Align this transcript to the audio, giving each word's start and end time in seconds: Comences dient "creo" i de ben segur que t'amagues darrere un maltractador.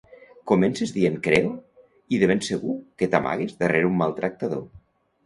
Comences 0.51 0.93
dient 0.93 1.19
"creo" 1.27 1.51
i 2.17 2.21
de 2.23 2.29
ben 2.31 2.41
segur 2.47 2.73
que 3.03 3.09
t'amagues 3.13 3.55
darrere 3.61 3.91
un 3.91 4.01
maltractador. 4.01 4.65